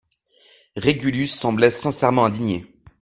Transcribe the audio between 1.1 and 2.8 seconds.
semblait sincèrement indigné.